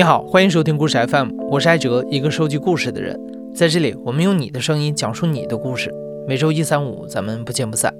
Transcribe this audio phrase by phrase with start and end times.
[0.00, 3.20] 你好，欢迎收听故事 FM，我是艾哲，一个收集故事的人。
[3.54, 5.92] 在这里，我们用你的声音讲述你的故事。
[6.26, 7.92] 每周一、三、五，咱们不见不散。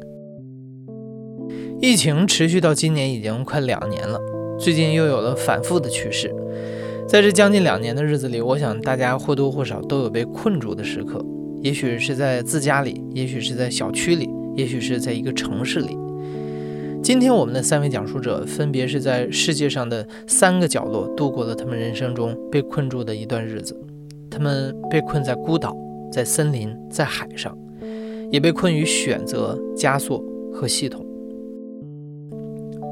[1.79, 4.19] 疫情持续到今年已经快两年了，
[4.59, 6.34] 最近又有了反复的趋势。
[7.07, 11.23] 在这将近两年的日子里，我想大家或多或少都有被困住的时刻，
[11.61, 15.98] 也许是在自家里，也许是在小区里，也许是在一个城市里。
[17.03, 23.75] 今天我们的三位讲述者分别是在世界上的三个角落度过了他们人生中被困住的一段日子。
[24.31, 25.75] 他们被困在孤岛，
[26.13, 27.57] 在森林，在海上，
[28.31, 31.05] 也被困于选择、枷锁和系统。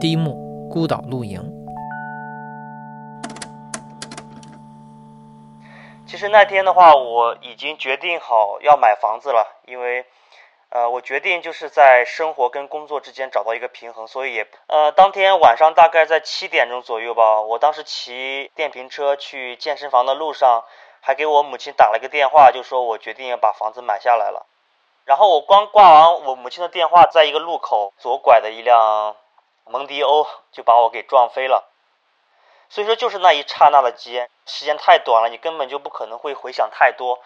[0.00, 0.34] 第一幕：
[0.70, 1.38] 孤岛露营。
[6.06, 10.04] 其实那天的话，我已经决定好要买房子了，因为。
[10.70, 20.64] 呃，我决定就是在生活跟工作之间找到一个平衡，所以也呃，当天晚上大概在七点钟左右吧，我当时骑电瓶车去健身房的路上，
[21.00, 24.44] 还给我母亲打了一个电话，就说我决定要把房子买下来了。
[25.06, 29.16] 然后我刚挂完我母亲的电话，在一个路口左拐的一辆
[29.64, 31.66] 蒙迪欧就把我给撞飞了。
[32.68, 37.18] 所以说，就是那一刹那的间，时间太短了，你根本就不可能会回想太多。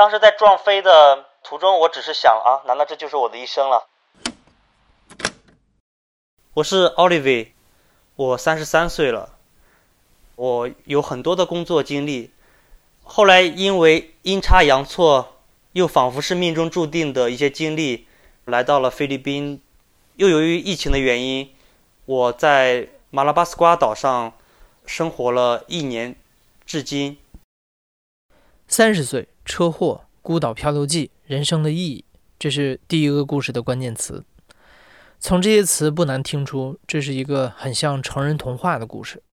[0.00, 3.86] 当时在撞飞的途中，我只是想啊，难道这就是我的一生了？
[6.54, 7.52] 我是奥利维，
[8.16, 9.36] 我三十三岁了，
[10.36, 12.30] 我有很多的工作经历，
[13.04, 15.36] 后来因为阴差阳错，
[15.72, 18.08] 又仿佛是命中注定的一些经历，
[18.46, 19.62] 来到了菲律宾，
[20.16, 21.54] 又由于疫情的原因，
[22.06, 24.32] 我在马拉巴斯瓜岛上。
[24.86, 26.16] 生活了一年，
[26.64, 27.18] 至今。
[28.66, 32.04] 三十岁，车祸，孤岛漂流记，人生的意义，
[32.38, 34.24] 这是第一个故事的关键词。
[35.18, 39.24] 从这些词不难听出，这是一个很像成人童话的故事。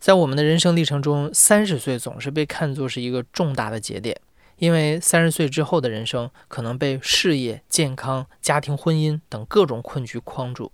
[0.00, 4.20] 在我们的人生历程中，三十岁总是被看作是一个重大的节点，
[4.56, 10.72] 因为三十岁之后的人生可能被事业、健康、家庭、婚姻等各种困局框住。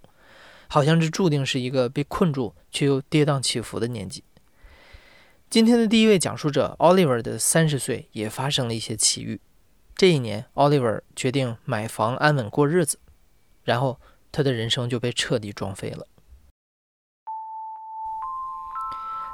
[0.68, 4.24] 好像这注定是一个被困住却又跌宕起伏的年纪。
[5.48, 9.40] 今天的第一位讲述者 Oliver 的三十岁也发生了一些奇遇。
[9.94, 12.98] 这一年，Oliver 决定买房安稳过日子，
[13.62, 14.00] 然后
[14.32, 16.06] 他的人生就被彻底撞飞了。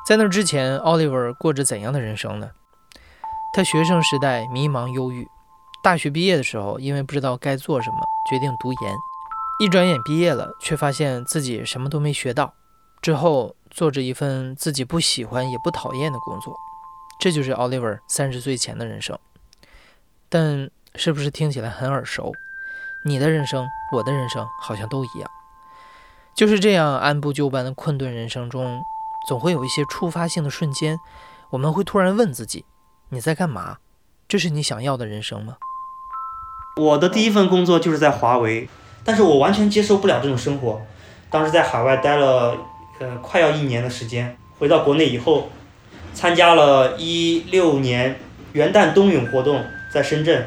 [0.06, 2.50] 在那之前，Oliver 过着怎样的人生呢？
[3.54, 5.26] 他学生时代迷茫忧郁，
[5.82, 7.96] 大学毕业的时候，因为不知道该做什么，
[8.30, 8.94] 决定读研。
[9.60, 12.54] 一转眼毕业了，却发现自己什么都没学到。
[13.00, 16.54] 之后做着一份自己不喜欢也不讨厌的工作，
[17.18, 19.18] 这就是 Oliver 三十岁前的人生。
[20.28, 22.32] 但是不是听起来很耳熟？
[23.06, 25.30] 你的人生，我的人生，好像都一样。
[26.36, 28.80] 就是这样按部就班的困顿人生中，
[29.26, 30.98] 总会有一些触发性的瞬间，
[31.50, 32.64] 我们会突然问自己：
[33.08, 33.78] 你在干嘛？
[34.28, 35.56] 这是你想要的人生吗？
[36.76, 38.68] 我的第一份工作就是在华为。
[39.04, 40.80] 但是我完全接受不了这种生活。
[41.28, 42.56] 当时在海外待了，
[43.02, 44.36] 呃，快要一年的时间。
[44.60, 45.50] 回到国内以后，
[46.14, 48.16] 参加了一六年
[48.52, 49.60] 元旦冬泳活动，
[49.92, 50.46] 在深圳。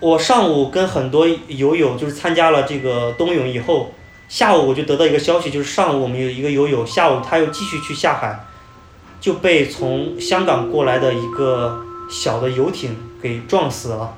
[0.00, 3.92] 我上午跟很多游友就是参加了这个冬泳以后，
[4.28, 8.46] 下午我就得到一个消息，就是上午我们有一个游友，下午他又继续去下海，
[9.20, 14.14] 就被从香港过来的一个小的游艇给撞死了。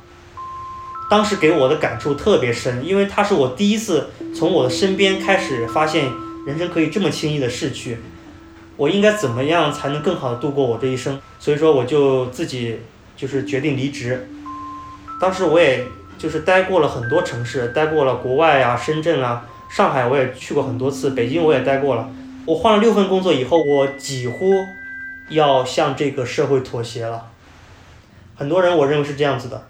[1.10, 6.08] 当时给我的感触特别深，因为他是我第一次从我的身边开始发现
[6.50, 7.98] 人生可以这么轻易的逝去，
[8.76, 11.20] 我应该怎么样才能更好的度过我这一生？
[11.38, 12.80] 所以说我就自己
[13.16, 14.28] 就是决定离职。
[15.20, 15.86] 当时我也
[16.18, 22.10] 就是待过了很多城市，待过了国外啊，深圳啊，上海我也去过很多次，北京我也待过了。
[22.46, 24.52] 我换了六份工作以后，我几乎
[25.28, 27.28] 要向这个社会妥协了。
[28.34, 29.68] 很多人我认为是这样子的。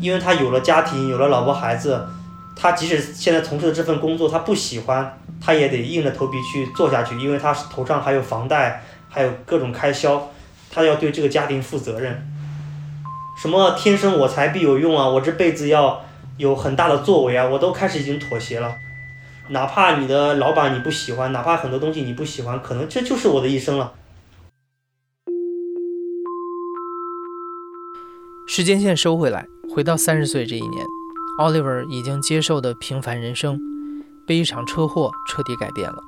[0.00, 2.04] 因为他有了家庭，有了老婆孩子，
[2.54, 10.30] 他即使现在从事的这份工作他不喜欢，他也得硬着头皮去做下去，因为他头上还有房贷，还有各种开销，
[10.70, 12.28] 他要对这个家庭负责任。
[13.40, 16.04] 什么天生我材必有用啊，我这辈子要
[16.36, 18.74] 有很大的作为啊，我都开始已经妥协了。
[19.48, 23.94] 哪怕你的老板你不喜欢，哪怕很多东西你不喜欢，可能这就是我的一生了。
[28.46, 29.46] 时间线收回来。
[29.74, 30.86] 回到三十岁这一年
[31.38, 33.58] ，Oliver 已经接受的平凡人生，
[34.26, 35.98] 被一场车祸彻底改变了。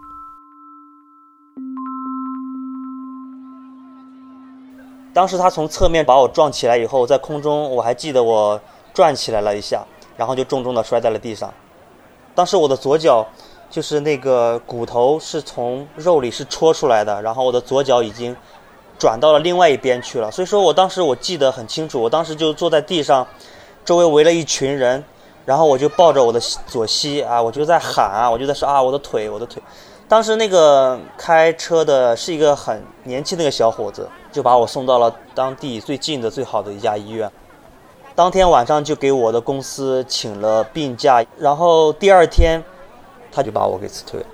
[5.12, 8.60] 当时他从侧面把我撞起来以后，在空中我还记得我
[8.92, 9.84] 转起来了一下，
[10.16, 11.54] 然后就重重的摔在了地上。
[12.34, 13.24] 当时我的左脚
[13.70, 18.34] 就是那个骨头是从肉里是戳出来的，然后我的左脚已经
[18.98, 20.28] 转到了另外一边去了。
[20.32, 23.24] 所以说我当时我记得很清楚，我当时就坐在地上，
[23.84, 25.04] 周围围了一群人，
[25.44, 29.62] 然后我就抱着我的左膝啊，我就在喊啊，我就在说啊，我的腿，我的腿。
[30.08, 37.30] 当时那个开车的是一个很年轻的一个小伙子，就把我送到了当地最近的最好的一家医院。
[38.14, 42.62] 当天晚上就给我的公司请了病假，然后第二天
[43.32, 44.26] 他就把我给辞退了。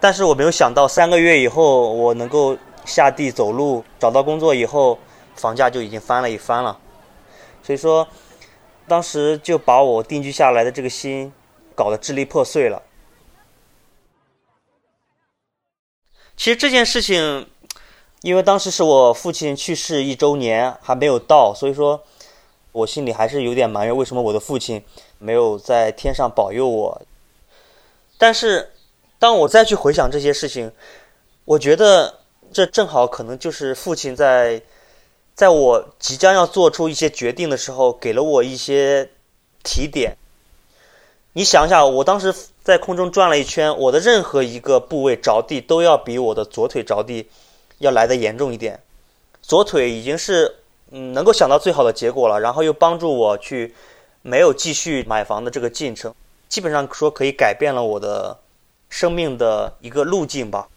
[0.00, 4.98] 但是我没有想到，三个月以后我能够下地走路，找到工作以后，
[5.36, 6.76] 房价就已经翻了一番了。
[7.62, 8.08] 所以说，
[8.90, 11.32] 当时就把我定居下来的这个心
[11.76, 12.82] 搞得支离破碎了。
[16.36, 17.48] 其实这件事情，
[18.22, 22.02] 因为当时是我父亲去世一周年还没有到，所以说，
[22.72, 24.82] 我心里还是有点埋怨，为什么我的父亲
[25.18, 27.00] 没有在天上保佑我。
[28.18, 28.72] 但是，
[29.20, 30.72] 当我再去回想这些事情，
[31.44, 32.18] 我觉得
[32.52, 34.60] 这正好可能就是父亲在，
[35.40, 39.08] 在我即将要做出一些决定的时候，给了我一些
[39.62, 40.18] 提点。
[41.32, 47.26] 你想想，我当时在空中转了一圈，我的任何一个部位着地都要比我的左腿着地
[47.78, 48.82] 要来的严重一点。
[49.40, 50.56] 左腿已经是
[50.90, 53.74] 嗯能够想到最好的结果了，然后又帮助我去
[54.20, 56.14] 没有继续买房的这个进程，
[56.50, 58.38] 基本上说可以改变了我的
[58.90, 60.68] 生命的一个路径吧。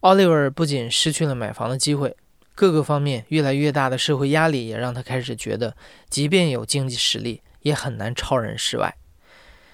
[0.00, 2.14] 奥利弗不仅失去了买房的机会，
[2.54, 5.76] 各个方面越来越大的社会压力也让他开始觉得，
[6.08, 7.42] 即便有经济实力。
[7.64, 8.94] 也很难超人世外，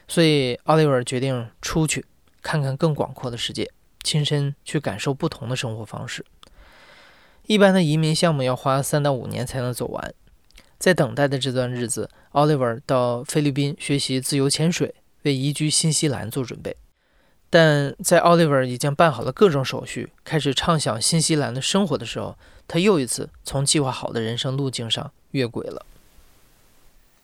[0.06, 2.04] 所以奥利弗决定出去
[2.40, 3.68] 看看更广阔的世界，
[4.04, 6.24] 亲身去感受不同的生活方式。
[7.46, 10.14] 一般的移民项目要花三到五年才能走完，
[10.78, 16.76] 在等待的这段日子，奥利弗到菲律宾学习自由潜水，为移居新西兰做准备。
[17.52, 22.36] 但在奥利弗已经办好了各种手续，开始畅想新西兰的生活的时候，
[22.68, 25.84] 他又一次从计划好的人生路径上越轨了。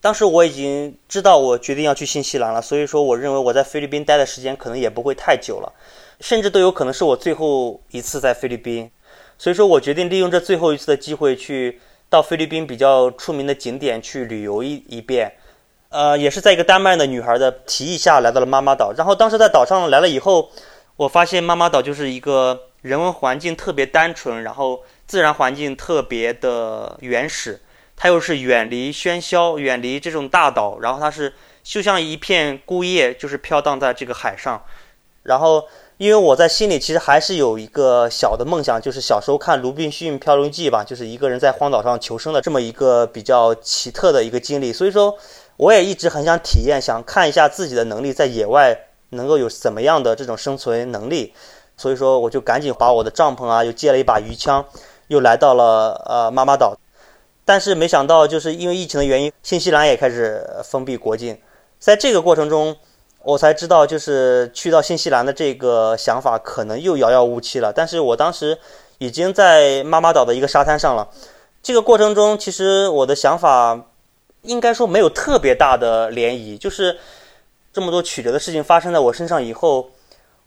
[0.00, 5.72] 当时我已经知道我决定要去新西兰了，所以说我认为我在菲律宾待的时间可能也不会太久了，
[6.20, 8.90] 甚至都有可能是我最后一次在菲律宾。
[9.38, 15.32] 所以说我决定利用这最后一次的机会去到菲律宾比较出名的景点去旅游一一遍。
[15.96, 18.92] 呃，也是在一个丹麦的女孩的提议下来到了妈妈岛。
[18.92, 20.50] 然后当时在岛上来了以后，
[20.96, 27.62] 我发现妈妈岛就是一个人文环境特别单纯，然后自然环境特别的原始。
[27.96, 31.32] 它又是远离喧嚣，远离这种大岛，然后它是
[31.62, 34.62] 就像一片孤叶，就是飘荡在这个海上。
[35.22, 35.64] 然后，
[35.96, 44.70] 因为我在心里其实还是有一个小的梦想，就是小时候看《鲁滨逊漂流记》吧，就是一个人在荒岛上求生的这么一个比较奇特的一个经历。
[44.70, 45.16] 所以说，
[45.56, 48.78] 我也一直很想体验，想看一下自己的能力在野外
[49.10, 51.32] 能够有怎么样的这种生存能力。
[51.76, 54.64] 所以说，我就赶紧把我的帐篷啊，又借了一把鱼枪，
[55.08, 56.74] 又来到了呃妈妈岛。
[57.44, 61.38] 但是没想到，就是因为疫情的原因，新西兰也开始封闭国境。
[61.78, 62.74] 在这个过程中，
[63.22, 67.72] 我才知道，就是去到新西兰的这个想法可能又遥遥无期了。
[67.72, 68.58] 但是我当时
[68.98, 71.08] 已经在妈妈岛的一个沙滩上了。
[71.62, 73.80] 这个过程中，其实我的想法
[74.46, 76.56] 应该说没有特别大的涟漪。
[76.56, 76.98] 就是
[77.72, 79.90] 这么多曲折的事情发生在我身上以后，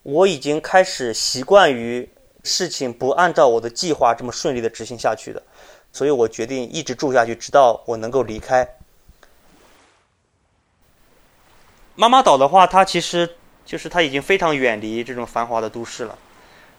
[0.04, 2.10] 我已经开始习惯于
[2.44, 5.44] 事情不按照我的计划这么顺利的执行下去的。
[5.92, 8.68] 所以我决定一直住下去，直到我能够离开。
[11.96, 13.28] 妈妈岛的话，它其实
[13.66, 16.18] 就是它已经非常远离这种繁华的都市了。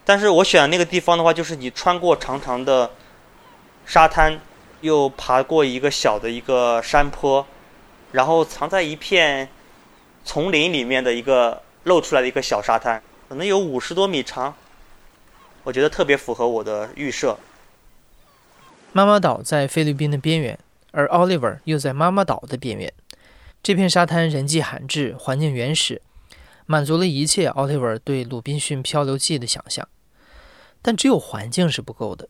[0.04, 2.90] 但是我选那个地方的话，就是你穿过长长的
[3.84, 4.40] 沙滩，
[4.80, 7.46] 又爬过一个小的一个山坡，
[8.12, 9.49] 然后藏在一片
[10.25, 14.54] 丛林里面的一个露出来的一个小沙滩，可能有五十多米长。
[15.64, 17.38] 我觉得特别符合我的预设。
[18.92, 20.58] 妈妈岛在菲律宾的边缘，
[20.92, 22.92] 而奥利弗又在妈妈岛的边缘。
[23.62, 26.00] 这片沙滩人迹罕至，环境原始，
[26.64, 29.87] 满足了一切奥利弗对《鲁滨逊漂流记》的想象。
[30.80, 32.26] 但只有环境是不够的。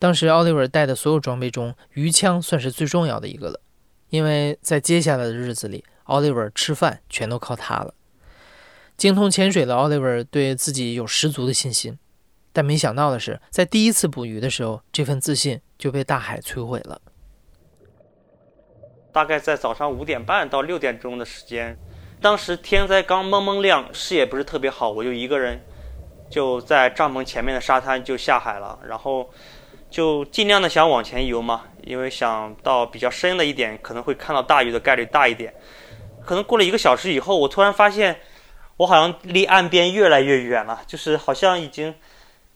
[0.00, 3.60] 当时奥利弗带的所有装备中，鱼枪算是最重要的一个了，
[4.08, 7.92] 因为在接下来的日子里，奥利弗吃饭全都靠它了。
[8.96, 11.98] 精通潜水的奥利弗对自己有十足的信心。
[12.52, 17.00] 但没想到的是，在第一次捕鱼的时候，这份自信就被大海摧毁了。
[19.12, 21.76] 大概在早上五点半到六点钟的时间，
[22.22, 25.60] 当时天才刚蒙蒙亮，视野不是特别好，我就一个人
[26.30, 29.30] 就在帐篷前面的沙滩就下海了，然后
[29.90, 35.52] 就尽量的想往前游嘛，因为想到比较深的一点，可能会看到大鱼的概率大一点。
[36.24, 38.20] 可能过了一个小时以后，我突然发现，
[38.76, 41.94] 我好像离岸边越来越远了，就是好像已经。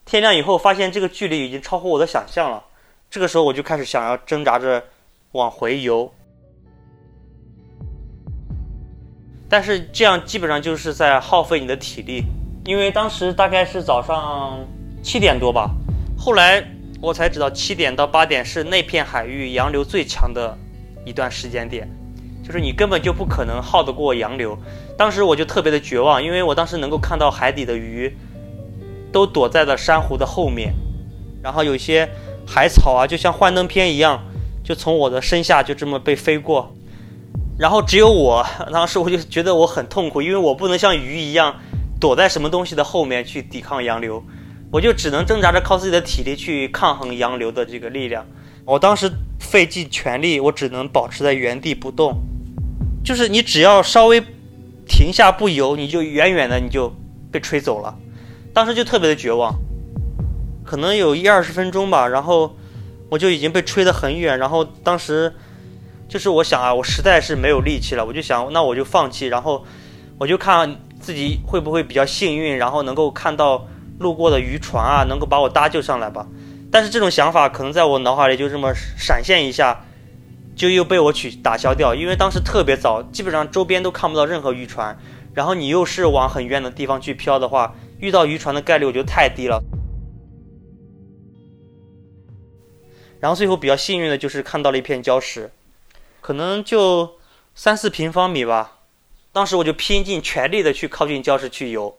[0.06, 2.62] 天亮以后发现这个距离已经超乎我的想象了，
[3.08, 4.84] 这个时候我就开始想要挣扎着
[5.32, 6.12] 往回游，
[9.48, 12.22] 但是这样基本上就是在耗费你的体力，
[12.66, 14.58] 因为当时大概是早上
[15.02, 15.70] 七点多吧，
[16.18, 16.62] 后来
[17.04, 20.56] 我才知道七点到八点是那片海域洋流最强的
[21.04, 21.88] 一段时间点，
[22.42, 24.58] 就是你根本就不可能耗得过洋流。
[24.96, 28.16] 当时我就特别的绝望，因为我当时能够看到海底的鱼。
[29.12, 30.74] 都躲在了珊瑚的后面，
[31.40, 32.10] 然后有些
[32.44, 34.20] 海草啊，就像幻灯片一样，
[34.64, 36.74] 就从我的身下就这么被飞过，
[37.56, 41.54] 然后只有我，当时我就觉得我很痛苦，因为我不能像鱼一样
[42.00, 44.20] 躲在什么东西的后面去抵抗洋流，
[44.74, 48.26] 我就只能挣扎着靠自己的体力去抗衡洋流的这个力量。
[48.64, 52.18] 我当时费尽全力，我只能保持在原地不动，
[53.04, 54.20] 就是你只要稍微
[54.84, 56.92] 停下不游，你就远远的你就
[57.30, 57.96] 被吹走了。
[58.52, 59.54] 当时就特别的绝望，
[60.64, 62.56] 可能有一二十分钟吧，然后
[63.10, 65.32] 我就已经被吹得很远，然后当时
[66.08, 69.64] 就是我想啊，我实在是没有力气了，我就想那我就放弃，然后
[70.18, 76.26] 我就看自己会不会比较幸运，然后能够看到路过的渔船啊，能够把我搭救上来吧。
[76.70, 79.84] 但是这种想法可能在我脑海里就这么闪现一下，
[80.56, 84.98] 就又被我取打消掉，因为当时特别早，基本上周边都看不到任何渔船，
[85.32, 87.74] 然后你又是往很远的地方去漂的话。
[88.00, 89.62] 遇到渔船的概率我觉得太低了，
[93.20, 95.50] 然后最后比较幸运的就是看到了一片礁石，
[96.20, 97.16] 可能就
[97.54, 98.80] 三四平方米吧。
[99.32, 101.96] 当时我就拼尽全力的去靠近礁石去游。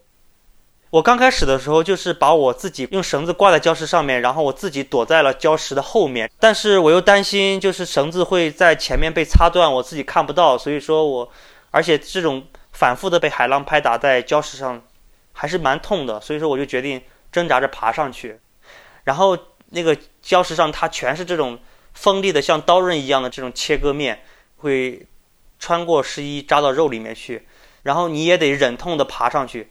[0.96, 6.32] 我刚开始的时候就是把我自己用绳子挂在礁石上面，然后我自己躲在了礁石的后面。
[6.40, 11.30] 但是我又担心就是绳子会在前面被擦断，我自己看不到，所以说我
[11.72, 14.82] 而且这种反复的被海浪拍打在礁石上。
[15.38, 18.40] 还是蛮痛的，所以说我就决定挣扎着爬上去，
[19.04, 19.38] 然后
[19.72, 21.60] 那个礁石上它全是这种
[21.94, 24.24] 锋利的像刀刃一样的这种切割面，
[24.56, 25.06] 会
[25.60, 27.46] 穿过湿衣扎到肉里面去，
[27.84, 29.70] 然后你也得忍痛的爬上去，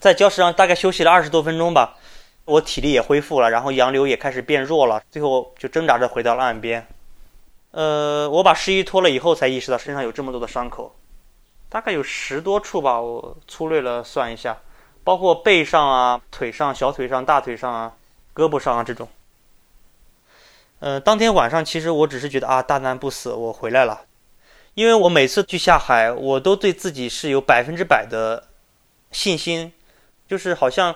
[0.00, 1.96] 在礁石上大概休息了二十多分钟吧，
[2.44, 6.86] 我体力也恢复了，然后洋流也开始变弱了，最后就挣扎着回到了岸边，
[7.70, 10.94] 呃，我把湿衣脱了以后才意识到身上有这么多的伤口。
[11.68, 14.56] 大概有十多处吧，我粗略了算一下，
[15.02, 17.92] 包括背上啊、腿上、小腿上、大腿上啊、
[18.34, 19.08] 胳膊上啊这种。
[20.78, 24.02] 呃，当天晚上其实我只是觉得啊，大难不死，我回来了。
[24.74, 28.44] 因为我每次去下海，我都对自己是有百分之百的
[29.10, 29.72] 信心，
[30.28, 30.94] 就是好像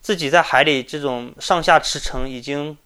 [0.00, 2.76] 自己在海里这种上下驰骋已经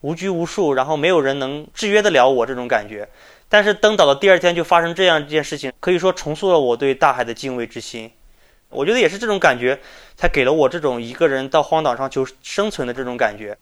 [0.00, 3.08] 无拘无束，然后没有人能制约得了我这种感觉。
[3.48, 8.10] 但是登岛的第二天就发生这样一件事情，可以说重塑了我对大海的敬畏之心。
[8.70, 9.78] 我觉得也是这种感觉，
[10.16, 13.56] 才给了我这种一个人到荒岛上求生存的这种感觉。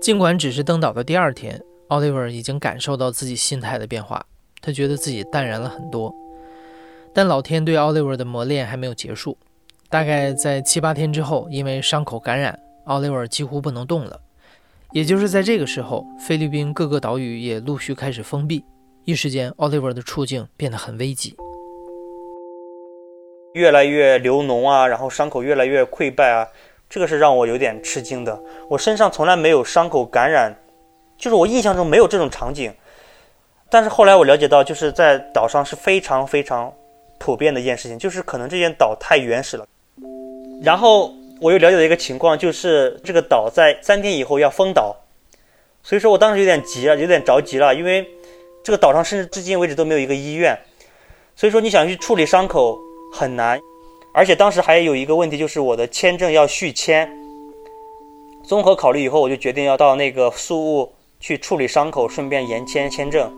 [0.00, 4.24] 尽管只是登岛的第二天，奥利弗已经感受到自己心态的变化，
[4.62, 6.14] 他觉得自己淡然了很多。
[7.12, 9.36] 但老天对奥利弗的磨练还没有结束，
[9.88, 14.20] 大概在七八天之后，因为伤口感染，奥利弗几乎不能动了。
[14.92, 18.64] 也就是在这个时候，菲律宾各个岛屿也陆续开始封闭，
[19.04, 21.36] 一时间，奥利弗的处境变得很危急，
[23.54, 26.46] 越来越流脓啊，然后伤口越来越溃败啊，
[26.88, 28.40] 这个是让我有点吃惊的。
[28.68, 30.56] 我身上从来没有伤口感染，
[31.16, 32.72] 就是我印象中没有这种场景。
[33.68, 36.72] 但是后来我了解到，就是在岛上是非常非常
[37.20, 39.64] 普遍的一件事情，就是可能这件岛太原始了，
[40.60, 41.14] 然后。
[41.42, 44.94] 我又了解了一个情况，就是这个岛在三天以后要封岛，
[45.82, 48.06] 所以说我当时有点急了，有点着急了，因为
[48.62, 50.54] 这个岛上甚至至今为止都没有一个医院，
[51.34, 52.78] 所以说你想去处理伤口
[53.10, 53.58] 很难，
[54.12, 57.10] 而且当时还有一个问题，就是我的签证要续签。
[58.44, 63.32] 综合考虑以后，我就决定要到那个宿务去处理伤口，顺便延签签证。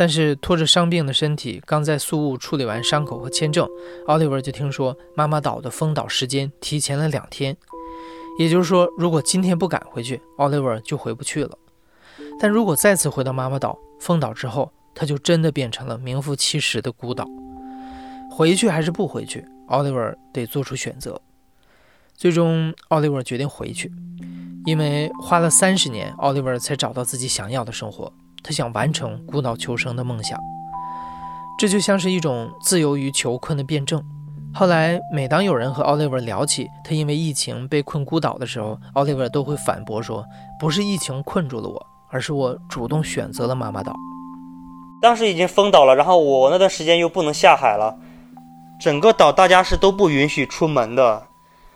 [0.00, 3.68] 但是拖着伤病的身体，刚在宿务处理完伤口和签证，
[4.06, 7.54] 奥利弗就听说妈妈岛的封岛时间提前了两天。
[8.38, 11.58] 也就是说，如果今天不赶回去，奥利弗就回不去了。
[12.40, 17.26] 但如果再次回到妈妈岛封岛之后，他就真的变成了名副其实的孤岛。
[18.30, 19.98] 回去还是不回去，奥利弗
[20.32, 21.20] 得做出选择。
[22.14, 23.92] 最终，奥利弗决定回去，
[24.64, 28.10] 因为花了三十年，奥利弗才找到自己想要的生活。
[28.42, 30.38] 他想完成孤岛求生的梦想，
[31.58, 34.02] 这就像是一种自由于囚困的辩证。
[34.52, 40.24] 后来，每当有人和奥利弗聊起他因为疫情被困孤岛的时候，奥利弗都会反驳说
[40.58, 43.94] ：“不是疫情困住了我，而是我主动选择了妈妈岛。”
[45.00, 47.96] 当时已经封岛了，然后我那段时间又不能下海了，
[48.80, 51.28] 整个岛大家是都不允许出门的，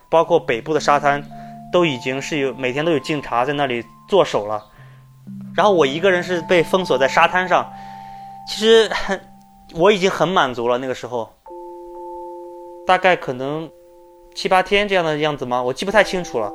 [0.09, 1.23] 包括北部的沙滩，
[1.71, 4.61] 都已经是有每天都有警察在那里坐守了。
[5.55, 7.71] 然后我一个人是被封锁在沙滩上，
[8.47, 8.89] 其实
[9.75, 10.77] 我已经很满足了。
[10.77, 11.29] 那个时候，
[12.85, 13.69] 大概可能
[14.33, 15.63] 七八天这样的样子吗？
[15.63, 16.51] 我记不太清楚了。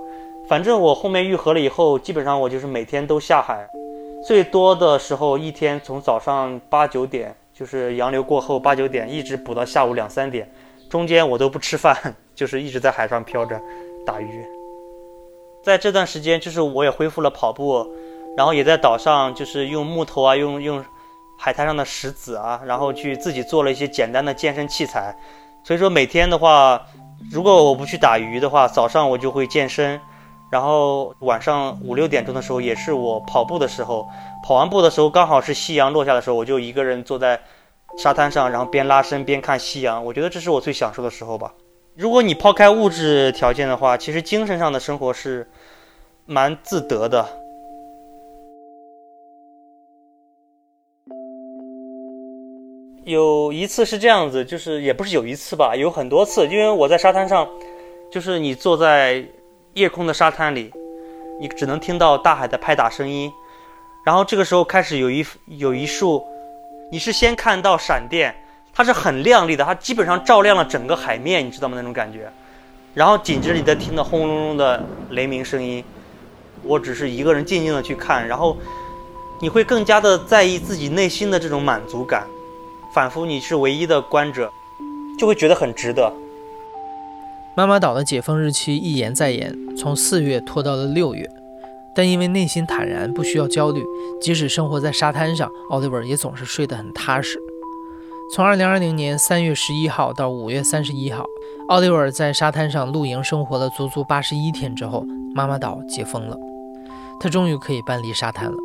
[0.49, 3.67] 反正我后面愈合了以后，基本上我就是每天都下海，
[4.27, 10.51] 最多的时候一天从早上八九点，就是洋流过后八九点，一直补到下午两三点，
[10.91, 11.97] 中间我都不吃饭，
[12.35, 13.61] 就是一直在海上漂着
[14.05, 14.45] 打鱼。
[15.63, 17.87] 在这段时间，就是我也恢复了跑步，
[18.37, 20.85] 然后也在岛上就是用木头啊，用用
[21.39, 25.15] 海滩上的石子啊，然后去自己做了一些简单的健身器材。
[25.65, 26.81] 所以说每天的话，
[27.31, 30.01] 如果我不去打鱼的话，早上我就会健身。
[30.51, 34.09] 然后晚上五六点钟的时候，也是我跑步的时候，
[34.45, 37.41] 跑完步的时候，刚好是夕阳落下的时候，我就一个人坐在
[37.97, 40.05] 沙滩上，然后边拉伸边看夕阳。
[40.05, 41.55] 我觉得这是我最享受的时候吧。
[41.95, 45.49] 如果你抛开物质条件的话，其实精神上的生活是
[46.27, 47.25] 蛮自得的。
[53.11, 57.49] 有一次是这样子，就是也不是有一次吧，有很多次，因为我在沙滩上，
[58.11, 59.25] 就是你坐在。
[59.75, 60.69] 夜空的沙滩里，
[61.41, 63.31] 你只能听到大海的拍打声音。
[64.05, 66.27] 然后这个时候开始有一有一束，
[66.91, 68.35] 你是先看到闪电，
[68.75, 71.77] 它是很亮丽的，它基本上照亮了整个海面，你知道吗？
[71.77, 72.29] 那种感觉。
[72.93, 75.85] 然后紧接着你再听到轰隆隆的雷鸣声音。
[76.65, 78.57] 我只是一个人静静的去看，然后
[79.41, 82.27] 你会更加的在意自己内心的这种满足感，
[82.93, 84.53] 仿佛你是唯一的观者，
[85.17, 86.13] 就会觉得很值得。
[87.57, 91.31] 妈妈岛的解封日期一延再延，从四月拖到了六月。
[91.95, 93.85] 但因为内心坦然，不需要焦虑，
[94.21, 97.39] 即使生活在沙滩上，奥利弗也总是睡得很踏实。
[98.35, 101.25] 从二零二零年三月十一号到五月三十一号，
[101.69, 106.37] 奥利弗在沙滩上露营生活了足足八十一天之后，妈妈岛解封了，
[107.21, 108.57] 他终于可以搬离沙滩了。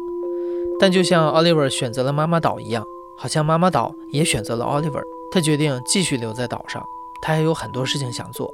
[0.80, 2.86] 但就像奥利弗选择了妈妈岛一样，
[3.18, 5.00] 好像妈妈岛也选择了奥利弗。
[5.32, 6.84] 他决定继续留在岛上，
[7.22, 8.54] 他还有很多事情想做。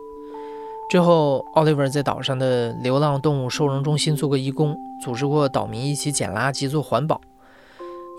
[0.89, 7.21] 之后，奥利弗在岛上的流浪动物收容中心做过义工，组织过岛民一起捡垃圾做环保。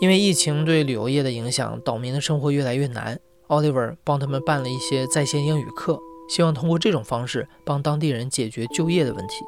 [0.00, 3.18] 因为疫情对旅游业的影响，岛民的生活越来越难。
[3.48, 9.44] 奥利弗帮他们办了一些在线英语课，希望通过这种方式帮当地人解决就业的问题。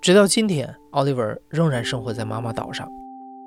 [0.00, 2.86] 直到今天，奥利弗仍然生活在妈妈岛上，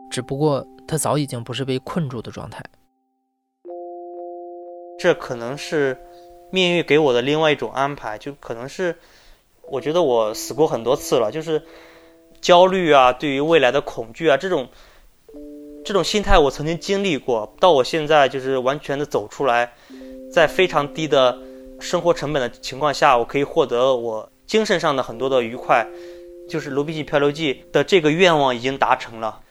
[0.10, 2.64] 只不过他早已经不是被困住的状态。
[5.00, 5.98] 这可能是。
[6.52, 8.96] 命运给我的另外一种安排，就可能是，
[9.68, 11.62] 我觉得我死过很多次了，就是
[12.40, 14.70] 焦虑啊，对于未来的恐惧啊，这种
[15.84, 19.74] 这种心态我曾经经历过，到我现在就是完全的走出来，
[20.32, 21.38] 在非常低的
[21.80, 25.86] 生活成本的情况下，我可以获得我精神上的很多的愉快，
[26.48, 29.42] 就是《卢比奇漂流记》的这个愿望已经达成了。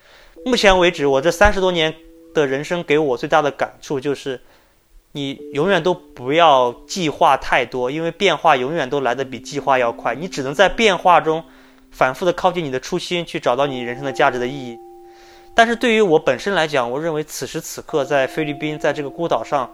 [0.44, 1.94] 目前为止，我这三十多年
[2.32, 4.40] 的人生给我最大的感触就是。
[5.16, 10.12] 你永远都不要计划太多，因为变化永远都来得比计划要快。
[10.12, 11.44] 你只能在变化中
[11.92, 14.76] 反复的靠近你的初心，去找到你人生的价值的意义。
[15.54, 19.72] 但是对于我本身来讲，我认为此时此刻在菲律宾，在这个孤岛上，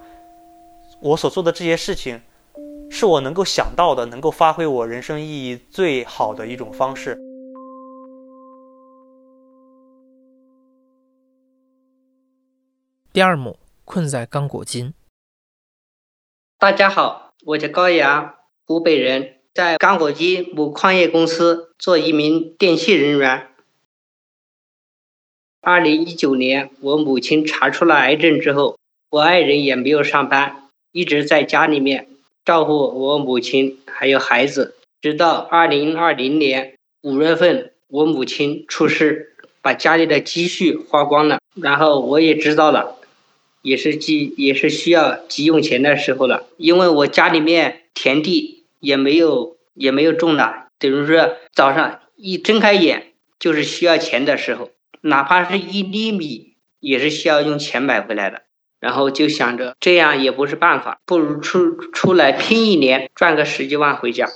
[1.00, 2.20] 我所做的这些事情，
[2.90, 7.18] 是我能够想到的，能够发挥我人生意义最好的一种方式。
[13.12, 14.94] 第二幕，困在刚果金。
[16.60, 23.48] 大家好，我叫高阳，湖北人，在刚果金某矿业公司做一名电气人员。
[25.60, 28.78] 二零一九年，我母亲查出了癌症之后，
[29.10, 32.06] 我爱人也没有上班，一直在家里面
[32.44, 34.76] 照顾我母亲还有孩子。
[35.00, 42.98] 直到二零二零年五月份，我母亲出事，把家里的积蓄花光了，然后我也知道了。
[43.62, 46.46] 也是急，也是需要急用钱的时候了。
[46.56, 54.70] 因为我家里面田地也没有，也没有种的，等于说早上一睁开眼就是需要钱的时候，
[55.02, 58.42] 哪怕是一粒米也是需要用钱买回来的。
[58.78, 64.26] 然后就想着这样也不是办法，不如出出来拼一年，赚个十几万回家。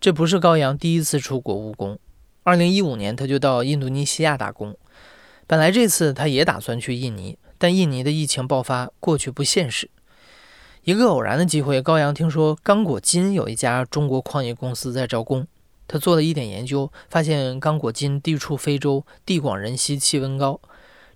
[0.00, 1.98] 这不是高阳第一次出国务工，
[2.44, 4.74] 二零一五年他就到印度尼西亚打工，
[5.46, 7.36] 本来这次他也打算去印尼。
[7.60, 9.90] 但印尼的疫情爆发，过去不现实。
[10.84, 15.46] 一个偶然的机会，高阳听说刚果金有一家中国矿业公司在招工。
[15.86, 20.58] 他做了一点研究，发现刚果金地处非洲，地广人稀，气温高，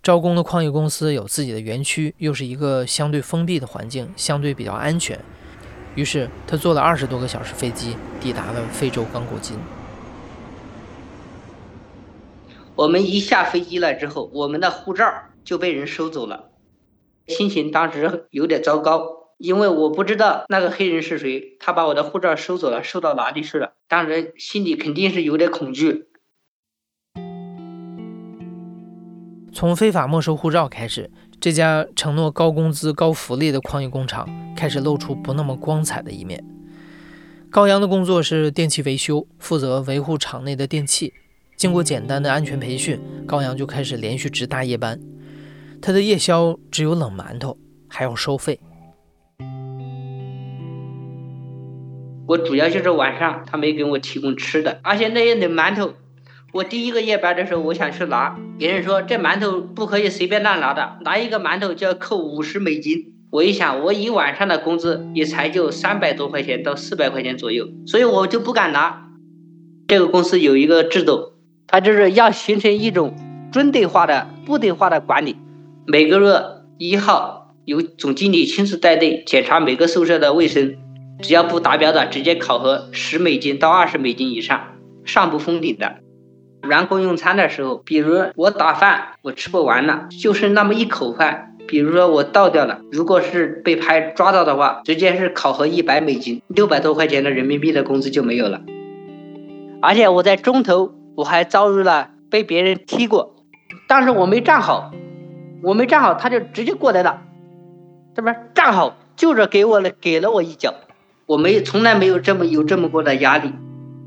[0.03, 5.19] 招工的矿业公司有自己的园区，又是一个相对封闭的环境，相对比较安全。
[5.95, 9.57] 于是他坐了二十多个小时飞机，抵达了非洲刚果金。
[12.75, 15.11] 我们一下飞机了之后，我们的护照
[15.45, 16.49] 就被人收走了，
[17.27, 23.73] 心情当时有点糟糕，因为我不知道那个黑人是谁，他把我的护照收走了，收到哪里去了？
[23.87, 26.07] 当时心里肯定是有点恐惧。
[29.53, 34.27] 从非法没收护照开始，这家承诺高工资、高福利的矿业工厂
[34.57, 36.43] 开始露出不那么光彩的一面。
[37.51, 41.13] 高阳的工作是电器维修，负责维护厂内的电器。
[41.55, 44.99] 经过简单的安全培训，高阳就开始连续值大夜班。
[45.81, 47.57] 他的夜宵只有冷馒头，
[47.87, 48.59] 还要收费。
[52.27, 55.93] 我主要就是晚上他没给我提供吃的，而且那些冷馒头，
[56.53, 63.13] 我第一个夜班的时候我想去拿，别人说这馒头不可以随便乱拿的，拿一个馒头就要扣五十美金。
[63.29, 69.09] 我一想，我一晚上的工资也才就三百多块钱到四百块钱左右，所以我就不敢拿。
[69.87, 71.33] 这个公司有一个制度。
[71.67, 73.15] 它就是要形成一种
[73.51, 75.35] 军队化的部队化的管理，
[75.87, 76.41] 每个月
[76.79, 80.77] 一号由总经理亲自带队检查每个宿舍的卫生，
[81.21, 84.73] 只要不达标的，直接考核十美金到二十美金以上，
[85.05, 85.97] 上不封顶的。
[86.67, 98.61] 员工用餐的时候，比如我打饭我吃不完了，就剩那么一口饭，比如说我倒掉了，如果是被拍抓到的话，直接是考核一百美金，六百多块钱的人民币的工资就没有了。
[99.81, 100.95] 而且我在中途。
[101.17, 103.37] 我还遭遇了被别人踢过，
[103.87, 104.91] 当时我没站好，
[105.63, 107.21] 我没站好，他就直接过来了，
[108.13, 110.73] 这边站好，就着给我了，给了我一脚，
[111.25, 113.51] 我没从来没有这么有这么过的压力，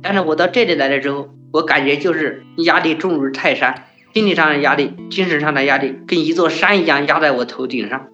[0.03, 8.07] 但是我到这里来了之后，我感觉就是压力重如泰山，心理上的压力，精神上的压力，跟一座山一样压在我头顶上。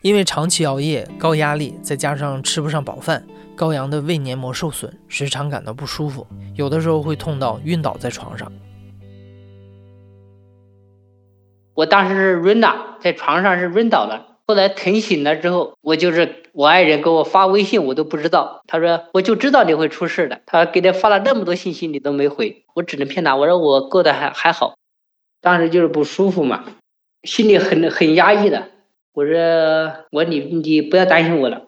[0.00, 3.24] 因为长期熬夜、高压力，再加上吃不上饱饭。
[3.56, 8.50] 高阳的胃黏膜受损，时常感到不舒服，有的时候会痛到晕倒在床上。
[11.78, 14.26] 我当时是晕了，在床上是晕倒了。
[14.48, 18.62] 后来疼醒了之后，我就是我爱人给我发微信，我都不知道。
[18.66, 20.40] 他说我就知道你会出事的。
[20.44, 23.36] 他给他发了那么多信息，你都没回，我只能骗他。
[23.36, 24.74] 我说我过得还还好，
[25.40, 26.64] 当时就是不舒服嘛，
[27.22, 28.70] 心里很很压抑的。
[29.12, 29.38] 我说
[30.10, 31.66] 我说你你不要担心我了。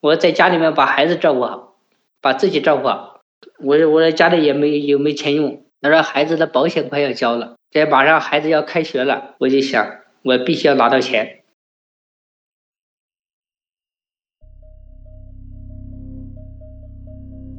[0.00, 1.74] 我在家里面把孩子照顾好，
[2.22, 3.20] 把自己照顾好。
[3.58, 11.42] 我说我说家里也没有没钱用，他说孩子的保险快要交了，这马上孩子要开学了，我就想我必须要拿到钱。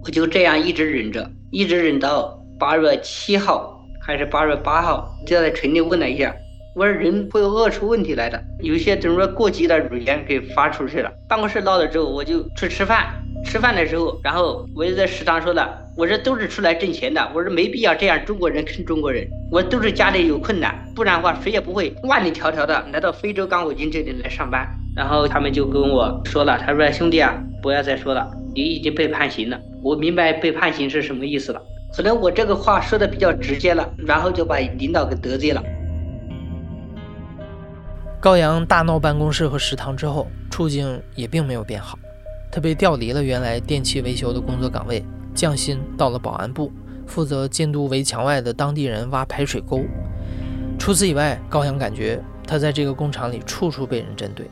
[0.06, 6.36] 我就这样一直忍着，一直忍到八月七号还是八月八号，就在群里问了一下。
[6.76, 11.12] 我说人会饿出问题来的，有些等于说过激的语言给发出去了。
[11.28, 13.15] 办公室闹了之后，我就去吃饭。
[13.43, 19.27] 吃饭的时候，然后我就在食堂说了，我这都是出来挣钱的，我说没必要这样中国人坑中国人。
[19.51, 24.67] 我都是家里有困难，不然的话谁也不会万里迢迢的来到非洲刚果金这里来上班。
[24.95, 29.60] 然后他们就跟我说了，他说兄弟啊，不要再说了，你已经被判刑了。
[29.84, 31.62] 我明白被判刑是什么意思了，
[31.95, 35.63] 可能我这个话说的比较直接了，然后就把领导给得罪了。
[38.19, 41.99] 高阳大闹办公室和食堂之后，处境也并没有变好。
[42.51, 45.03] 他被调离了原来电器维修的工作岗位，
[45.34, 46.72] 降薪到了保安部，
[47.06, 49.82] 负责监督围墙外的当地人挖排水沟。
[50.80, 54.50] 除此以外，高阳感觉他在这个工厂里处处被人针对。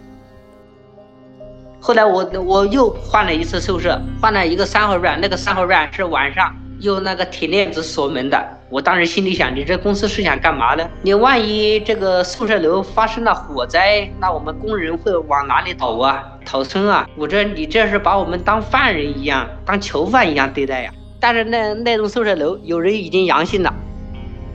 [1.79, 8.57] 后来我我又换了一次宿舍，换了一个三号院，那个三号院是晚上用那个铁链子锁门的。
[8.69, 10.89] 我当时心里想，你这公司是想干嘛呢？
[11.01, 16.23] 你万一这个宿舍楼发生了火灾，那我们工人会往哪里逃啊？
[16.45, 17.07] 逃生啊？
[17.15, 20.91] 我这你这是把我们当犯人一样，当囚犯一样对待呀？
[21.19, 23.73] 但是那那栋宿舍楼有人已经阳性了，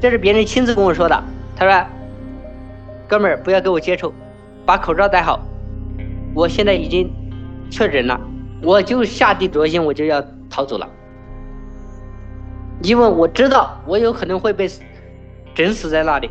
[0.00, 1.22] 这是别人亲自跟我说的。
[1.54, 1.86] 他说
[3.06, 4.12] ：“哥们儿，不要跟我接触，
[4.64, 5.40] 把口罩戴好。
[6.34, 7.08] 我现在已经
[7.70, 8.20] 确诊了，
[8.62, 10.88] 我就下定决心，我就要逃走了。”
[12.82, 14.70] 因为我知道我有可能会被
[15.54, 16.30] 整死在那里，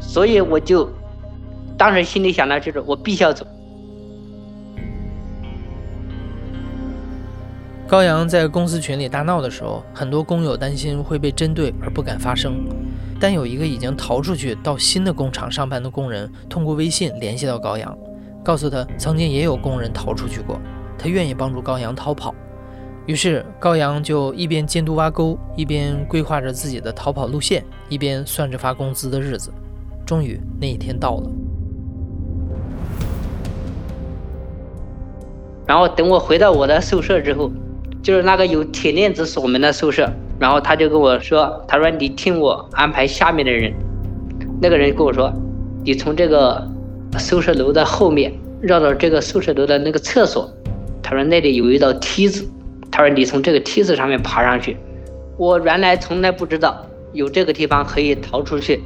[0.00, 0.88] 所以我就
[1.76, 3.46] 当时心里想的就是我必须要走。
[7.88, 12.54] 高阳在公司群里大闹的时候，很多工友担心会被针对而不敢发声。
[13.20, 17.96] 但有一个已经逃出去到新的工厂上班的工人，通过微信联系到高阳，
[18.44, 20.60] 告诉他曾经也有工人逃出去过，
[20.98, 22.34] 他愿意帮助高阳逃跑。
[23.06, 29.52] 于是高阳就一边监督挖沟，一边规划着自己的逃跑路线，一边算着发工资的日子。
[30.04, 31.30] 终于那一天到了。
[35.66, 37.50] 然后等我回到我的宿舍之后，
[38.02, 43.72] 就是那个有铁链子锁门的宿舍，然后他就跟我说：“他说你听我安排下面的人。”
[44.62, 45.32] 那个人跟我说
[45.84, 46.64] ：“你从这个
[47.18, 50.48] 宿舍楼的后面绕到这个宿舍楼的那个厕所，
[51.02, 52.48] 他说那里有一道梯子，
[52.96, 54.74] 他说你从这个梯子上面爬上去。”
[55.36, 58.82] 我原来从来不知道有这个地方可以逃出去。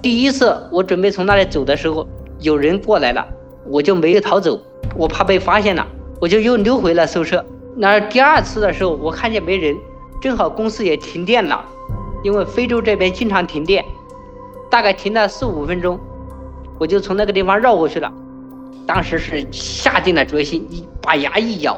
[0.00, 2.06] 第一次我准备从那里走的时候，
[2.38, 3.26] 有人过来了，
[3.66, 4.56] 我就没有逃走。
[4.94, 5.84] 我怕被发现了，
[6.20, 7.44] 我就又溜回了宿舍。
[7.76, 9.76] 那第二次的时候，我看见没人，
[10.20, 11.64] 正好公司也停电了，
[12.22, 13.84] 因为非洲这边经常停电，
[14.70, 15.98] 大概停了四五分钟，
[16.78, 18.12] 我就从那个地方绕过去了。
[18.86, 21.76] 当时是下定了决心，一把牙一咬，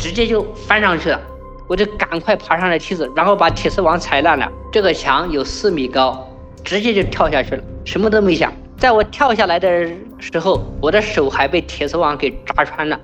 [0.00, 1.20] 直接就翻上去了。
[1.68, 4.50] 我就赶快爬上了梯子，然后把铁丝网踩烂了。
[4.72, 6.26] 这个墙有四米高，
[6.64, 8.52] 直接就跳下去了，什么都没想。
[8.76, 9.86] 在我跳下来的
[10.18, 12.98] 时候，我的手还被铁丝网给扎穿了，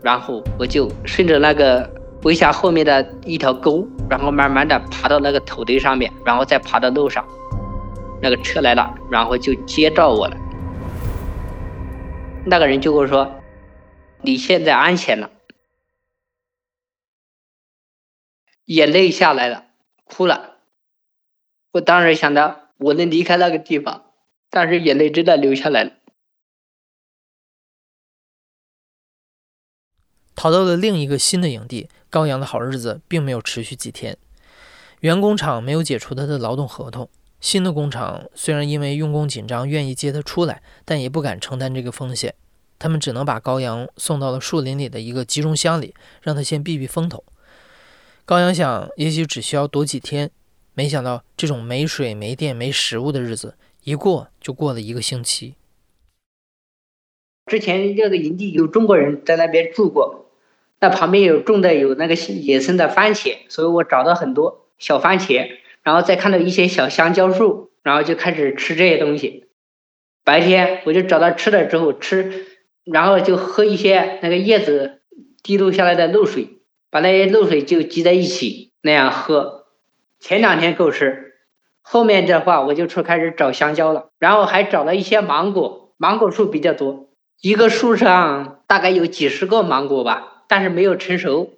[0.00, 1.90] 然后我就顺着那个
[2.22, 7.22] 围墙后面的一条沟，然后慢慢的爬到那个土堆上面，然后再爬到路上。
[8.22, 10.36] 那个车来了，然后就接到我了。
[12.46, 13.30] 那个人就跟我说
[14.22, 15.28] ：“你现在安全了。”
[18.68, 19.64] 眼泪下来了，
[20.04, 20.58] 哭了。
[21.72, 24.04] 我当时想到我能离开那个地方。
[24.50, 25.92] 但是眼泪真的流下来了。
[30.34, 34.16] 逃到了另一个新的营地，高阳的好日子并没有持续几天。
[35.00, 42.34] 原工厂没有解除他的劳动合同，新的工厂虽然因为用工紧张愿意接他出来，但也不敢承担这个风险。
[42.78, 47.22] 他们只能把高阳送到了树林里的一个集中箱里，让他先避避风头。
[48.28, 50.30] 高阳想，也许只需要躲几天，
[50.74, 53.54] 没想到这种没水、没电、没食物的日子。
[53.84, 55.54] 一过就过了一个星期。
[57.46, 60.30] 之前这个营地有中国人在那边住过，
[60.78, 65.48] 那旁边有种的有那个野生的番茄，所以我找到很多小番茄，
[65.82, 69.46] 然后再看到一些小香蕉树，然后就开始吃这些东西。
[70.22, 72.44] 白天我就找到吃的之后吃，
[72.84, 75.00] 然后就喝一些那个叶子
[75.42, 76.57] 滴落下来的露水，
[76.90, 79.66] 把那些露水就积在一起那样喝。
[80.20, 81.34] 前两天够吃。
[81.80, 87.08] 后面的话我就出开始找香蕉了，然后还找了一些芒果，芒果树比较多，
[87.40, 91.54] 一个树上大概有几十个芒果吧，但是没有成熟，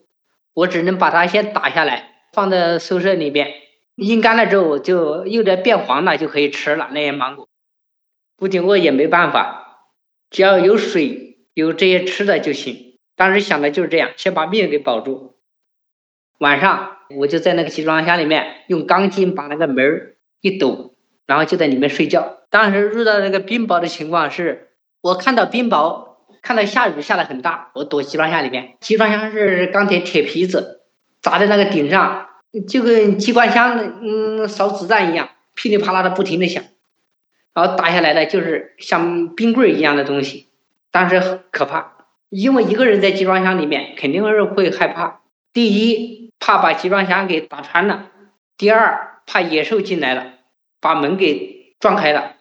[0.55, 3.49] 我只能把它先打下来，放在宿舍里边，
[3.97, 7.49] 阴干了之后就有点变黄了，就可以吃了那些芒果。
[8.37, 9.89] 不经过也没办法，
[10.31, 12.90] 只要有水有这些吃的就行。
[13.21, 15.35] 当时想的就是这样，先把命给保住。
[16.39, 20.15] 晚上我就在那个集装箱里面用钢筋把那个门。
[20.41, 22.39] 一堵，然后就在里面睡觉。
[22.49, 24.71] 当时遇到那个冰雹的情况是，
[25.03, 28.79] 我看到冰雹，看到下雨下的很大，我躲集装箱里面。
[28.81, 30.81] 集装箱是钢铁铁皮子，
[31.21, 32.27] 砸在那个顶上，
[32.67, 36.65] 就跟机关枪嗯扫子弹一样，噼里啪啦的不停的响。
[37.53, 40.47] 然后打下来的就是像冰棍一样的东西，
[40.91, 42.00] 当时可怕，
[42.31, 45.21] 因为一个人在集装箱里面肯定是会害怕。
[45.53, 48.11] 第一，怕把集装箱给打穿了；
[48.57, 49.09] 第二。
[49.27, 50.39] 怕野兽进来了，
[50.81, 52.39] 把门给撞开了。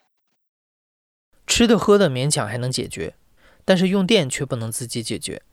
[1.45, 3.13] 吃的喝的勉强还能解决，
[3.63, 5.43] 但是用电却不能自己解决。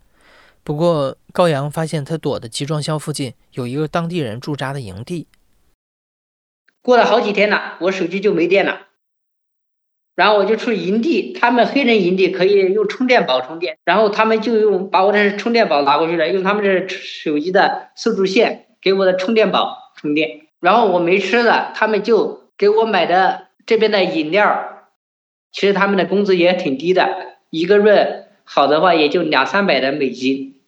[0.64, 5.27] 不过高阳发现他躲的集装箱附近有一个当地人驻扎的营地。
[6.81, 8.86] 过了好几天了，我手机就没电了，
[10.16, 20.40] 然后我就去营地，他们黑人营地可以用充电宝充电，然后他们就用把我的充电宝拿过去了，用他们的手机的数据线给我的充电宝充电。
[20.59, 24.88] 然后我没吃的，他们就给我买的这边的饮料，
[25.52, 30.61] 其实他们的工资也挺低的，一个月好的话也就两三百的美金，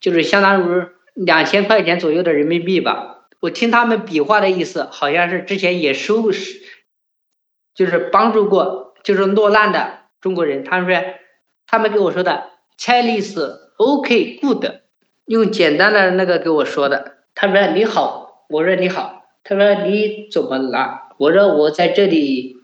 [0.00, 3.28] 就是相当于两千块钱左右的人民币吧。
[3.38, 6.32] 我听他们比划的意思，好像是之前也收，
[7.72, 10.64] 就是帮助过就是落难的中国人。
[10.64, 11.14] 他们说，
[11.68, 13.40] 他们跟我说的 Chinese
[13.76, 14.64] OK good，
[15.26, 17.18] 用简单的那个给我说的。
[17.36, 19.24] 他说你好，我说你好。
[19.44, 21.02] 他说你怎么了？
[21.18, 22.56] 我说我在这里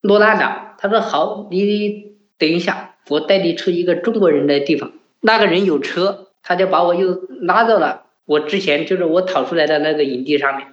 [0.00, 0.74] 落难了。
[0.78, 4.92] 他说好，你等一下，我带你去一个中国人的地方。
[5.20, 10.68] 那个人有车，他就把我又拉到了我之前就是我逃出来的那个营地上面。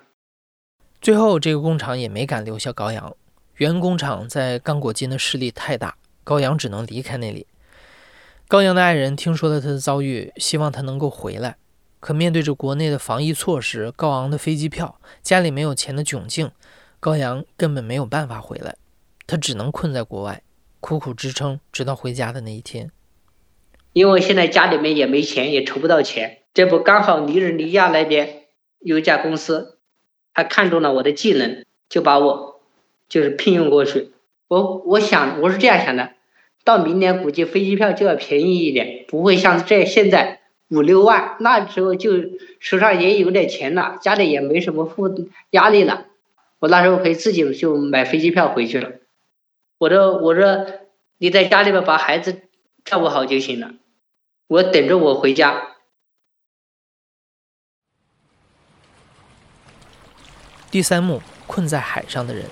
[1.02, 3.14] 最后，这个工厂也没敢留下高阳。
[3.58, 7.48] 原工厂在刚果金的势力太大，高阳只能离开那里。
[8.48, 11.58] 高阳的爱人听说了他的遭遇，希望他能够回来。
[12.00, 16.52] 可面对着国内的防疫措施、高昂的飞机票、家里没有钱的窘境，
[17.00, 18.76] 高阳根本没有办法回来。
[19.26, 20.44] 他只能困在国外，
[20.80, 22.92] 苦苦支撑，直到回家的那一天。
[23.94, 26.44] 因为现在家里面也没钱，也筹不到钱。
[26.54, 28.44] 这不刚好尼日利亚那边
[28.80, 29.80] 有一家公司，
[30.36, 32.57] 他看中了我的技能，就把我
[33.08, 34.12] 就是聘用过去。
[34.48, 36.14] 我我想我是这样想的，
[36.64, 42.12] 到明年估计飞机票就要便宜一点，不会像这现在五六万，那时候就
[42.60, 45.14] 手上也有点钱了，家里也没什么负
[45.52, 46.06] 压力了。
[46.60, 48.94] 我那时候可以自己就买飞机票回去了。
[49.78, 50.66] 我说我说
[51.18, 52.42] 你在家里边把孩子
[52.84, 53.74] 照顾好就行了，
[54.48, 55.76] 我等着我回家。
[60.72, 62.46] 第三幕：困在海上的人。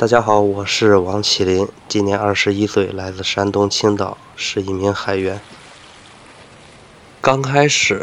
[0.00, 5.38] 大家好，我是王启林，今年二十一岁，来自山东青岛，是一名海员。
[7.20, 8.02] 刚开始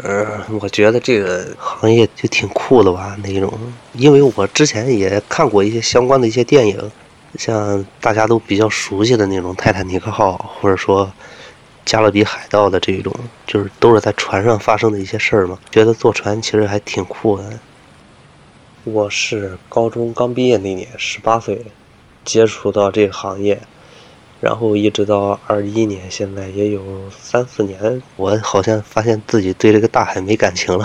[0.60, 3.52] 我觉得这个行业就挺酷的吧，那种，
[3.94, 6.88] 因为我之前也看过一些相关的一些电影，
[7.36, 11.04] 像大家都比较熟悉的那种《泰坦尼克号》，或者说
[11.84, 13.12] 《加勒比海盗》的这种，
[13.44, 17.58] 就是都是在船上发生的一些事儿嘛， 觉得坐船其实还挺酷的。
[18.84, 21.60] 我是高中刚毕业那年，十八岁。
[22.28, 23.58] 接触到这个行业，
[24.38, 26.82] 然后一直到二一年，现在也有
[27.18, 30.84] 三四年，我好像发现自己对这个大海没感情了，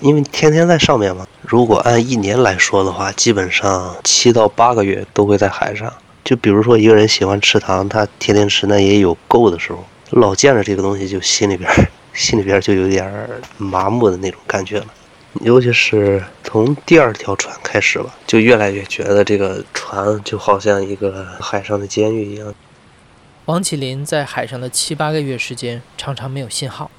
[0.00, 1.26] 因为天天在上面嘛。
[1.42, 5.92] 如果按一年来说的话，基本上七到八个月都会在海上。
[6.24, 9.84] 就比如说一个人喜欢吃糖，他天天吃，那也有够的时候。
[10.12, 11.70] 老见着这个东西，就心里边
[12.14, 14.86] 心里边就有点麻木的那种感觉了。
[15.40, 22.54] 尤其是从第二条船开始吧，就越来越觉得这个船就好像一个海上的监狱一样。
[23.46, 26.90] 王启林在海上的七八个月时间，常常没有信号。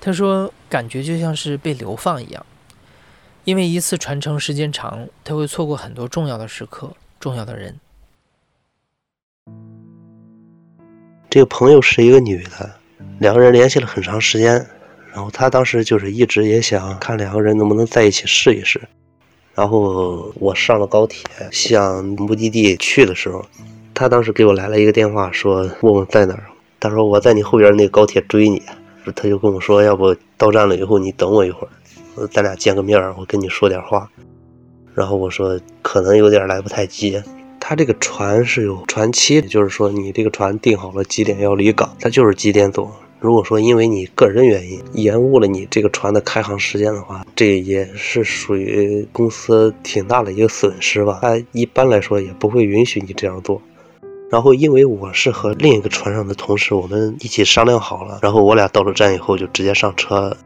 [0.00, 2.44] 他说，感觉就像是被流放一样。
[3.44, 7.78] 因为一次船程时间长，他会错过很多重要的时刻、重要的人。
[11.30, 12.78] 这个朋友是一个女的，
[13.20, 14.66] 两个人联系了很长时间。
[15.12, 18.80] 然后他当时就是一直也想看两个人能不能在一起试一试。
[19.54, 23.44] 然后我上了高铁向目的地去的时候，
[23.92, 26.44] 他当时给我来了一个电话，说问问在哪儿。
[26.78, 28.62] 他说我在你后边那高铁追你。
[29.16, 34.06] 他就跟我说，要不到站了以后你等我一会儿，咱俩见个面，我跟你说点话。
[34.94, 37.22] 然后我说可能有点来不太及。
[37.58, 42.90] 他这个船是有船期，就是说你这个船定好了几点要离港，他就是几点走。
[43.20, 51.18] 如果说因为你个人原因延误了你这个船的开航时间的话，这也是属于公司挺大的一个损失吧。
[51.20, 53.60] 他一般来说也不会允许你这样做。
[54.30, 60.36] 然后因为我是和另一个船上的同事，我们一起商量好了，然后我俩到了站以后就直接上车，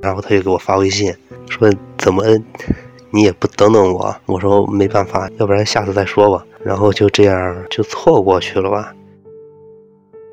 [0.00, 1.12] 然后他就给我发微信
[1.50, 2.24] 说怎么
[3.10, 4.16] 你也不等等我？
[4.26, 6.44] 我说没办法，要不然下次再说吧。
[6.62, 8.94] 然后就这样就错过去了吧。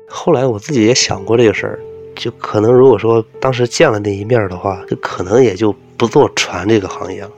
[0.08, 1.80] 后来我自己也想过这个事儿，
[2.14, 7.32] 就可能如果说当时见了那一面的话，就可能也就不做船这个行业了。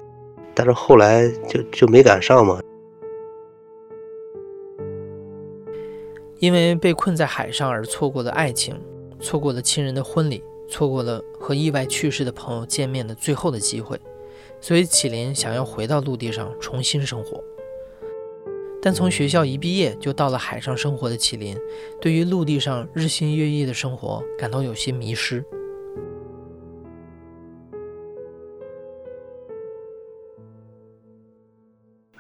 [0.54, 2.61] 但是后来就就没赶上嘛。
[6.38, 8.78] 因为被困在海上而错过了爱情，
[9.18, 13.98] 错过了亲人的婚礼，错过了和意外去世的朋友见面的最后的机会，
[14.61, 17.42] 所以启林想要回到陆地上重新生活。
[18.80, 21.56] 但从学校一毕业就到了海上生活的麒麟，
[22.00, 25.44] 对于陆地上日新月异的生活感到有些迷失。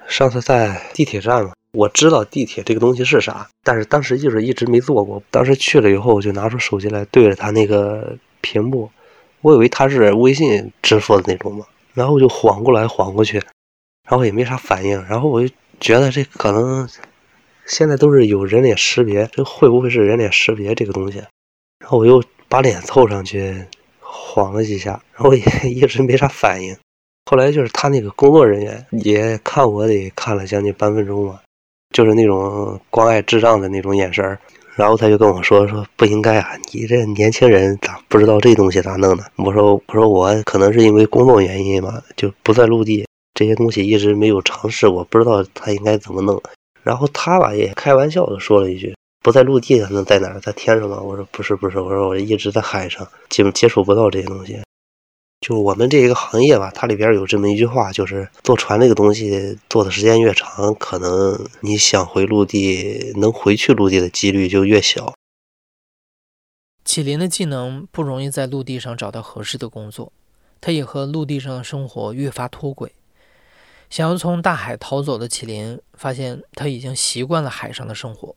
[0.08, 5.22] 上次在地铁站嘛，我知道地铁这个东西是啥，但是当时就是一直没坐过。
[5.30, 8.90] 当时去了以后，我就拿出手机来对着他那个屏幕，
[9.42, 13.38] 我以为他是微信支付的那种嘛，然后我就晃过来晃过去，
[14.08, 15.54] 然后也没啥反应，然后我就。
[15.80, 16.88] 觉得这可能
[17.66, 21.18] 现在都是有人脸识别，这会不会是人脸识别这个东西？
[21.80, 23.64] 然后我又把脸凑上去
[24.00, 26.76] 晃了几下，然后也 一直没啥反应。
[27.30, 31.40] 后来就是他那个工作人员也看我得看了将近半分钟嘛，
[31.94, 34.38] 就是那种关爱智障的那种眼神儿。
[34.76, 39.24] 然后他就跟我说说不应该啊，你这年轻人咋不知道这东西咋弄的？
[39.34, 43.04] 我说我说我可能是因为工作原因嘛，就不在陆地。
[43.38, 46.42] 这些东西一直没有尝试，我不知道他应该怎么弄。
[46.82, 50.40] 然后他吧也开玩笑的说了一句：“不在陆地，能在哪儿？
[50.40, 54.58] 在天上吗？”我说：“不是，不是，我说我一直在海上，基本接触不到这些东西。
[55.40, 65.14] 就我们这一个行业吧，它里边有这么一句话，就是坐船这个东西坐的时间越长，可能你想回陆地，能回去陆地的几率就越小。”
[66.84, 70.12] 启林的技能不容易在陆地上找到合适的工作，
[70.60, 72.90] 他也和陆地上的生活越发脱轨。
[73.90, 78.36] 想要从大海逃走的启林，发现他已经习惯了海上的生活，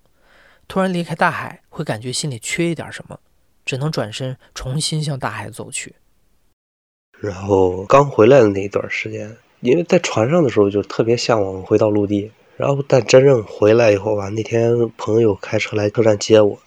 [0.68, 3.20] 突然离开大海，会感觉心里缺一点什么，
[3.66, 5.96] 只能转身重新向大海走去。
[7.20, 16.58] 然后刚回来的那一段时间，因为在船上的时候就特别向往回到陆地，然后但真正回来以后吧，那天朋友开车来车站接我，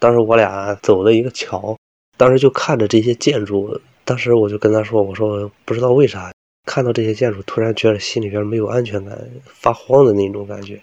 [0.00, 1.78] 当时我俩走了一个桥，
[2.18, 6.30] 当时就看着这些建筑，当时我就跟他说，我说不知道为啥
[6.64, 10.80] 看到这些建筑，突然觉得心里边没有安全感，发慌的那种感觉。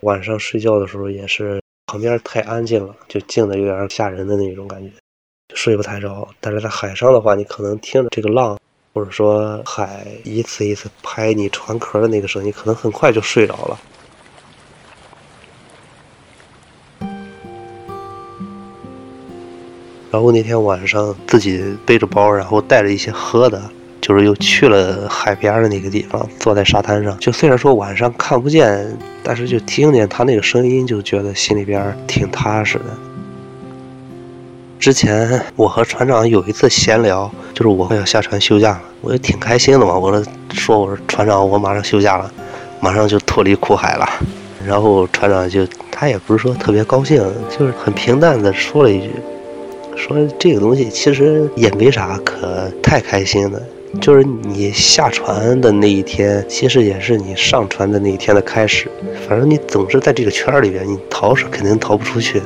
[0.00, 4.92] 晚上睡觉的时候也是旁边太安静了，就静的有点吓人的那种感觉，
[5.54, 6.28] 睡不太着。
[6.40, 8.58] 但是在海上的话，你可能听着这个浪。
[8.94, 13.80] 或者说海一次一次拍你船壳的那个声音，可能很快就睡着了。
[20.10, 23.62] 然后那天晚上自己背着包，然后带着一些喝的，
[24.02, 27.16] 就是又去了海边的那个地方，坐在沙滩上。
[27.18, 32.84] 就虽然说晚上看不见，但是就听见他那个声音，就觉得心里边挺踏实的。
[34.80, 39.96] 之前我和船长有一次闲聊，就是我快要下船休假了，我也挺开心的嘛。
[39.96, 42.28] 我说说我说船长，我马上休假了，
[42.80, 44.06] 马上就脱离苦海了。
[44.66, 47.22] 然后船长就他也不是说特别高兴，
[47.56, 49.12] 就是很平淡的说了一句，
[49.96, 53.62] 说这个东西其实也没啥可太开心的，
[54.00, 58.90] 就是你下船的那一天，其实也是你上船的那一天的开始。
[59.28, 62.40] 反正你总是在这个圈里边，你逃是肯定逃不出去。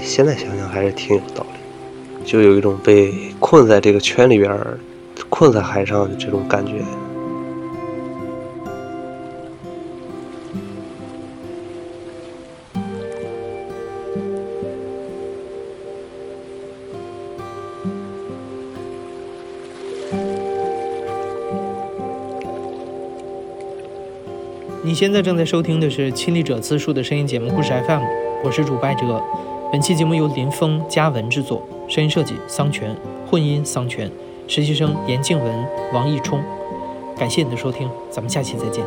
[0.00, 4.58] 现在想想还是挺有道理，就有一种被困在这个圈里边
[5.28, 6.72] 困在海上的这种感觉。
[24.96, 28.00] 现在正在收听的是《亲历者自述》的声音节目《故事 FM》，
[28.42, 29.22] 我是主播哲。
[29.70, 32.96] 本期节目由林峰、嘉文制作，声音设计桑泉，
[33.30, 34.10] 混音桑泉，
[34.48, 36.40] 实习生严静文、王毅冲。
[37.14, 38.82] 感谢你的收听，咱们下期再见。